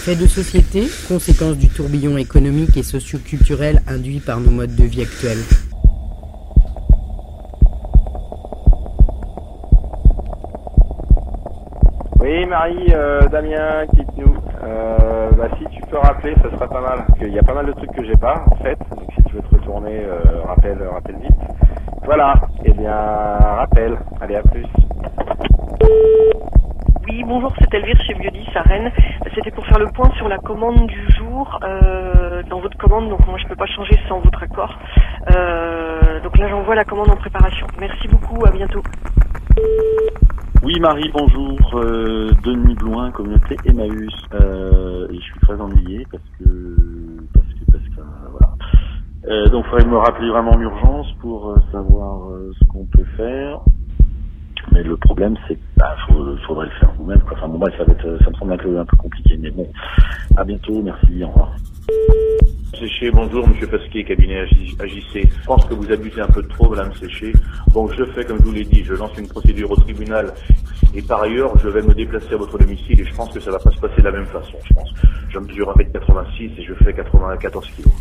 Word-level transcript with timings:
Fait 0.00 0.16
de 0.16 0.26
société, 0.26 0.88
conséquence 1.08 1.58
du 1.58 1.68
tourbillon 1.68 2.16
économique 2.16 2.74
et 2.78 2.82
socio-culturel 2.82 3.82
induit 3.86 4.20
par 4.20 4.40
nos 4.40 4.50
modes 4.50 4.74
de 4.74 4.84
vie 4.84 5.02
actuels. 5.02 5.42
Oui, 12.18 12.46
Marie, 12.46 12.86
euh, 12.94 13.28
Damien, 13.28 13.84
quitte-nous. 13.94 14.34
Euh, 14.64 15.30
bah, 15.36 15.48
si 15.58 15.66
tu 15.66 15.82
peux 15.82 15.98
rappeler, 15.98 16.34
ça 16.36 16.50
serait 16.50 16.68
pas 16.68 16.80
mal. 16.80 17.04
Il 17.20 17.34
y 17.34 17.38
a 17.38 17.42
pas 17.42 17.52
mal 17.52 17.66
de 17.66 17.72
trucs 17.72 17.92
que 17.92 18.02
j'ai 18.06 18.16
pas, 18.16 18.42
en 18.50 18.56
fait. 18.56 18.78
Donc 18.96 19.06
si 19.14 19.22
tu 19.24 19.34
veux 19.36 19.42
te 19.42 19.54
retourner, 19.54 20.00
euh, 20.00 20.40
rappelle, 20.46 20.78
rappelle 20.90 21.16
vite. 21.16 21.36
Voilà. 22.06 22.40
Eh 22.64 22.72
bien, 22.72 22.94
rappelle. 22.94 23.98
Allez, 24.22 24.36
à 24.36 24.42
plus. 24.42 24.64
Oui, 27.10 27.24
bonjour, 27.24 27.52
c'est 27.60 27.74
Elvire 27.74 28.00
chez 28.06 28.14
Biodis 28.14 28.46
à 28.54 28.62
Rennes. 28.62 28.92
C'était 29.34 29.50
pour 29.50 29.66
faire 29.66 29.80
le 29.80 29.88
point 29.88 30.12
sur 30.12 30.28
la 30.28 30.38
commande 30.38 30.86
du 30.86 31.10
jour. 31.10 31.58
Euh, 31.64 32.44
dans 32.48 32.60
votre 32.60 32.76
commande, 32.76 33.08
donc 33.10 33.26
moi 33.26 33.36
je 33.36 33.48
peux 33.48 33.56
pas 33.56 33.66
changer 33.66 33.98
sans 34.08 34.20
votre 34.20 34.40
accord. 34.44 34.78
Euh, 35.26 36.20
donc 36.20 36.38
là 36.38 36.48
j'envoie 36.48 36.76
la 36.76 36.84
commande 36.84 37.10
en 37.10 37.16
préparation. 37.16 37.68
Merci 37.80 38.06
beaucoup, 38.06 38.44
à 38.44 38.52
bientôt. 38.52 38.84
Oui 40.62 40.78
Marie, 40.78 41.10
bonjour. 41.12 41.76
Euh, 41.76 42.36
Denis 42.44 42.76
Blouin, 42.76 43.10
communauté 43.10 43.60
Emmaüs. 43.64 44.14
Et 44.32 45.16
je 45.16 45.24
suis 45.32 45.40
très 45.40 45.60
ennuyé 45.60 46.06
parce 46.12 46.22
que 46.38 47.26
parce 47.34 47.52
que 47.58 47.64
parce 47.72 47.84
que 47.88 48.02
voilà. 48.30 49.48
Donc 49.48 49.64
il 49.66 49.70
faudrait 49.70 49.84
me 49.84 49.98
rappeler 49.98 50.30
vraiment 50.30 50.52
en 50.52 50.60
urgence 50.60 51.12
pour 51.20 51.58
savoir 51.72 52.30
ce 52.54 52.64
qu'on 52.68 52.86
peut 52.86 53.04
faire. 53.16 53.62
Mais 54.72 54.82
le 54.82 54.96
problème 54.96 55.36
c'est 55.48 55.54
que 55.54 55.60
bah, 55.76 55.96
faudrait 56.46 56.66
le 56.66 56.72
faire 56.78 56.92
vous-même. 56.98 57.20
Enfin 57.32 57.48
bon 57.48 57.58
bref, 57.58 57.74
ça 57.76 57.84
être 57.84 58.18
ça 58.22 58.30
me 58.30 58.34
semble 58.36 58.52
un 58.52 58.84
peu 58.84 58.96
compliqué. 58.96 59.36
Mais 59.38 59.50
bon, 59.50 59.68
à 60.36 60.44
bientôt, 60.44 60.82
merci, 60.82 61.22
au 61.24 61.28
revoir. 61.28 61.52
Séché, 62.78 63.10
bonjour, 63.10 63.46
monsieur 63.48 63.66
Pasquier, 63.66 64.04
cabinet 64.04 64.44
AJ- 64.44 64.80
AJC. 64.80 65.28
Je 65.28 65.44
pense 65.44 65.64
que 65.66 65.74
vous 65.74 65.90
abusez 65.92 66.20
un 66.20 66.28
peu 66.28 66.42
trop, 66.44 66.70
madame 66.70 66.92
Séché. 66.94 67.32
Donc 67.74 67.92
je 67.92 68.04
fais 68.12 68.24
comme 68.24 68.38
je 68.38 68.44
vous 68.44 68.52
l'ai 68.52 68.64
dit, 68.64 68.84
je 68.84 68.94
lance 68.94 69.10
une 69.18 69.28
procédure 69.28 69.70
au 69.70 69.76
tribunal 69.76 70.32
et 70.94 71.02
par 71.02 71.22
ailleurs, 71.22 71.56
je 71.58 71.68
vais 71.68 71.82
me 71.82 71.94
déplacer 71.94 72.32
à 72.34 72.36
votre 72.36 72.58
domicile 72.58 73.00
et 73.00 73.04
je 73.04 73.14
pense 73.14 73.32
que 73.32 73.40
ça 73.40 73.50
va 73.50 73.58
pas 73.58 73.70
se 73.70 73.78
passer 73.78 74.00
de 74.00 74.06
la 74.06 74.12
même 74.12 74.26
façon, 74.26 74.56
je 74.64 74.74
pense. 74.74 74.92
Je 75.28 75.38
mesure 75.38 75.72
1m86 75.76 76.52
et 76.58 76.62
je 76.62 76.74
fais 76.74 76.92
94 76.92 77.68
kilos. 77.76 77.92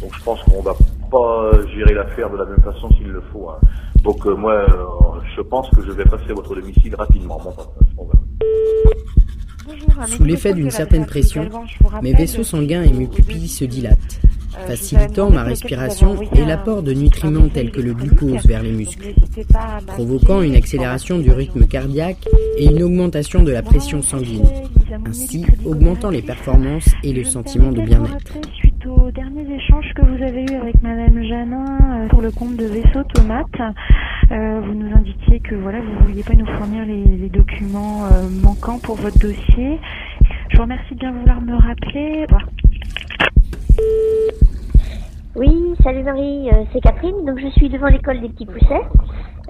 Donc 0.00 0.14
je 0.14 0.22
pense 0.22 0.42
qu'on 0.42 0.62
va 0.62 0.72
pas 1.10 1.50
gérer 1.74 1.94
l'affaire 1.94 2.30
de 2.30 2.36
la 2.36 2.44
même 2.44 2.60
façon 2.62 2.88
s'il 2.96 3.08
le 3.08 3.22
faut. 3.32 3.48
hein. 3.50 3.58
Donc 4.02 4.24
euh, 4.26 4.34
moi, 4.36 4.52
euh, 4.54 4.66
je 5.36 5.40
pense 5.42 5.68
que 5.70 5.82
je 5.82 5.90
vais 5.92 6.04
passer 6.04 6.30
à 6.30 6.34
votre 6.34 6.54
domicile 6.54 6.94
rapidement. 6.94 7.38
Bon, 7.42 7.50
enfin, 7.50 7.68
bon, 7.96 8.06
voilà. 8.06 8.20
Sous 10.06 10.24
l'effet 10.24 10.52
d'une 10.54 10.70
certaine 10.70 11.06
pression, 11.06 11.48
mes 12.02 12.12
vaisseaux 12.12 12.44
sanguins 12.44 12.82
et 12.82 12.92
mes 12.92 13.06
pupilles 13.06 13.48
se 13.48 13.64
dilatent, 13.64 14.20
facilitant 14.66 15.30
ma 15.30 15.42
respiration 15.42 16.16
et 16.34 16.44
l'apport 16.44 16.82
de 16.82 16.92
nutriments 16.92 17.48
tels 17.48 17.70
que 17.70 17.80
le 17.80 17.94
glucose 17.94 18.44
vers 18.46 18.62
les 18.62 18.72
muscles, 18.72 19.14
provoquant 19.86 20.42
une 20.42 20.54
accélération 20.54 21.18
du 21.18 21.30
rythme 21.30 21.66
cardiaque 21.66 22.28
et 22.58 22.66
une 22.66 22.82
augmentation 22.82 23.42
de 23.42 23.52
la 23.52 23.62
pression 23.62 24.02
sanguine, 24.02 24.44
ainsi 25.06 25.46
augmentant 25.64 26.10
les 26.10 26.22
performances 26.22 26.90
et 27.02 27.12
le 27.14 27.24
sentiment 27.24 27.72
de 27.72 27.80
bien-être. 27.80 28.34
Suite 28.54 28.86
aux 28.86 29.10
derniers 29.10 29.56
échanges 29.56 29.92
que 29.96 30.02
vous 30.02 30.22
avez 30.22 30.42
eus 30.42 30.55
Janin 31.26 32.04
euh, 32.04 32.08
pour 32.08 32.22
le 32.22 32.30
compte 32.30 32.56
de 32.56 32.66
Vaisseau 32.66 33.02
Tomate, 33.14 33.46
euh, 34.30 34.60
vous 34.60 34.74
nous 34.74 34.94
indiquiez 34.94 35.40
que 35.40 35.54
voilà, 35.56 35.80
vous 35.80 35.90
ne 35.90 36.06
vouliez 36.06 36.22
pas 36.22 36.34
nous 36.34 36.46
fournir 36.46 36.84
les, 36.84 37.28
documents 37.28 38.04
euh, 38.06 38.28
manquants 38.28 38.78
pour 38.78 38.96
votre 38.96 39.18
dossier. 39.18 39.80
Je 40.50 40.56
vous 40.56 40.62
remercie 40.62 40.94
de 40.94 41.00
bien 41.00 41.12
vouloir 41.12 41.40
me 41.40 41.54
rappeler. 41.54 42.26
Oui, 45.34 45.74
salut 45.82 46.04
Marie, 46.04 46.48
euh, 46.50 46.64
c'est 46.72 46.80
Catherine. 46.80 47.24
Donc 47.26 47.40
je 47.40 47.48
suis 47.48 47.68
devant 47.68 47.88
l'école 47.88 48.20
des 48.20 48.28
petits 48.28 48.46
poussets. 48.46 48.86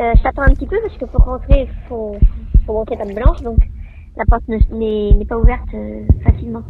Euh, 0.00 0.12
je 0.16 0.22
t'attends 0.22 0.42
un 0.42 0.54
petit 0.54 0.66
peu 0.66 0.76
parce 0.80 0.96
que 0.96 1.04
pour 1.06 1.24
rentrer, 1.24 1.68
faut, 1.88 2.16
faut 2.66 2.72
montrer 2.72 2.96
patte 2.96 3.14
blanche, 3.14 3.42
donc 3.42 3.58
la 4.16 4.24
porte 4.26 4.46
ne- 4.48 5.18
n'est 5.18 5.24
pas 5.24 5.38
ouverte 5.38 5.74
euh, 5.74 6.04
facilement. 6.22 6.62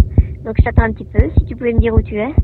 Donc 0.44 0.54
je 0.58 0.64
t'attends 0.64 0.84
un 0.84 0.92
petit 0.92 1.06
peu. 1.06 1.30
Si 1.36 1.44
tu 1.44 1.56
pouvais 1.56 1.74
me 1.74 1.80
dire 1.80 1.94
où 1.94 2.00
tu 2.00 2.16
es. 2.16 2.34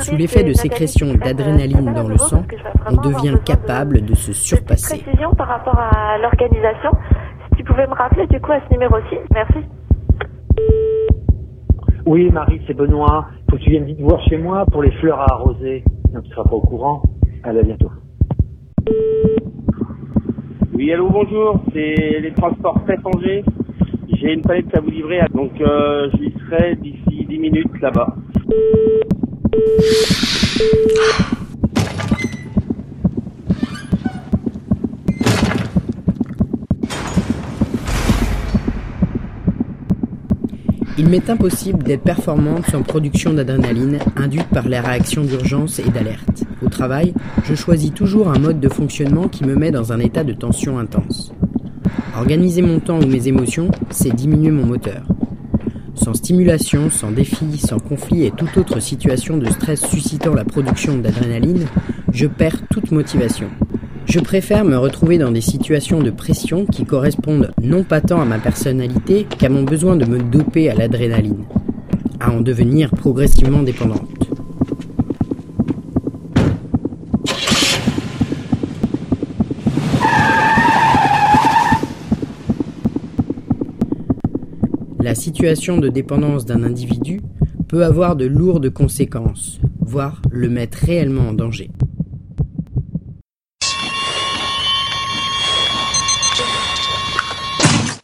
Sous 0.00 0.16
l'effet 0.16 0.44
de 0.44 0.52
sécrétion 0.52 1.14
d'adrénaline 1.14 1.92
dans 1.92 2.08
le 2.08 2.16
sang, 2.18 2.42
on 2.90 2.96
devient 2.96 3.36
capable 3.44 4.02
de 4.02 4.14
se 4.14 4.32
surpasser. 4.32 5.02
précision 5.02 5.32
par 5.34 5.48
rapport 5.48 5.78
à 5.78 6.18
l'organisation. 6.18 6.90
Si 7.48 7.56
tu 7.56 7.64
pouvais 7.64 7.86
me 7.86 7.94
rappeler 7.94 8.26
du 8.26 8.40
coup 8.40 8.52
à 8.52 8.60
ce 8.60 8.72
numéro-ci, 8.72 9.16
merci. 9.32 9.58
Oui, 12.06 12.30
Marie, 12.30 12.60
c'est 12.66 12.74
Benoît. 12.74 13.26
Faut 13.50 13.56
que 13.56 13.62
tu 13.62 13.70
viennes 13.70 13.84
vite 13.84 14.00
voir 14.00 14.20
chez 14.28 14.36
moi 14.36 14.66
pour 14.70 14.82
les 14.82 14.90
fleurs 14.92 15.20
à 15.20 15.32
arroser. 15.32 15.84
Donc, 16.12 16.24
tu 16.24 16.30
seras 16.30 16.44
pas 16.44 16.54
au 16.54 16.60
courant. 16.60 17.02
Allez, 17.44 17.60
à 17.60 17.62
bientôt. 17.62 17.90
Oui, 20.74 20.92
allô, 20.92 21.08
bonjour. 21.08 21.60
C'est 21.72 22.20
les 22.20 22.32
transports 22.34 22.82
très 22.84 22.98
Angers. 23.04 23.44
J'ai 24.20 24.32
une 24.34 24.42
palette 24.42 24.74
à 24.76 24.80
vous 24.80 24.90
livrer, 24.90 25.20
donc 25.34 25.52
euh, 25.60 26.08
j'y 26.14 26.32
serai 26.44 26.76
d'ici 26.76 27.26
10 27.26 27.38
minutes 27.38 27.80
là-bas. 27.80 28.14
Il 40.96 41.08
m'est 41.08 41.28
impossible 41.28 41.82
d'être 41.82 42.02
performante 42.02 42.66
sans 42.70 42.82
production 42.82 43.32
d'adrénaline 43.32 43.98
induite 44.16 44.48
par 44.48 44.68
les 44.68 44.80
réactions 44.80 45.22
d'urgence 45.22 45.78
et 45.78 45.90
d'alerte. 45.90 46.44
Au 46.62 46.68
travail, 46.68 47.12
je 47.44 47.54
choisis 47.54 47.92
toujours 47.92 48.28
un 48.28 48.38
mode 48.38 48.60
de 48.60 48.68
fonctionnement 48.68 49.28
qui 49.28 49.44
me 49.44 49.54
met 49.54 49.70
dans 49.70 49.92
un 49.92 49.98
état 49.98 50.24
de 50.24 50.32
tension 50.32 50.78
intense. 50.78 51.32
Organiser 52.16 52.62
mon 52.62 52.80
temps 52.80 53.00
ou 53.00 53.06
mes 53.06 53.28
émotions, 53.28 53.70
c'est 53.90 54.14
diminuer 54.14 54.50
mon 54.50 54.66
moteur. 54.66 55.02
Sans 55.94 56.14
stimulation, 56.14 56.90
sans 56.90 57.10
défi, 57.10 57.58
sans 57.58 57.78
conflit 57.78 58.24
et 58.24 58.30
toute 58.30 58.56
autre 58.56 58.80
situation 58.80 59.36
de 59.36 59.46
stress 59.46 59.86
suscitant 59.86 60.34
la 60.34 60.44
production 60.44 60.98
d'adrénaline, 60.98 61.66
je 62.12 62.26
perds 62.26 62.66
toute 62.70 62.90
motivation. 62.90 63.48
Je 64.06 64.20
préfère 64.20 64.64
me 64.64 64.76
retrouver 64.76 65.18
dans 65.18 65.30
des 65.30 65.40
situations 65.40 66.02
de 66.02 66.10
pression 66.10 66.66
qui 66.66 66.84
correspondent 66.84 67.52
non 67.62 67.84
pas 67.84 68.00
tant 68.00 68.20
à 68.20 68.24
ma 68.24 68.38
personnalité 68.38 69.24
qu'à 69.24 69.48
mon 69.48 69.62
besoin 69.62 69.96
de 69.96 70.04
me 70.04 70.18
doper 70.18 70.68
à 70.68 70.74
l'adrénaline, 70.74 71.44
à 72.20 72.32
en 72.32 72.40
devenir 72.40 72.90
progressivement 72.90 73.62
dépendante. 73.62 74.13
La 85.04 85.14
situation 85.14 85.76
de 85.76 85.90
dépendance 85.90 86.46
d'un 86.46 86.62
individu 86.62 87.20
peut 87.68 87.84
avoir 87.84 88.16
de 88.16 88.24
lourdes 88.24 88.70
conséquences, 88.70 89.60
voire 89.78 90.22
le 90.30 90.48
mettre 90.48 90.78
réellement 90.78 91.28
en 91.28 91.34
danger. 91.34 91.70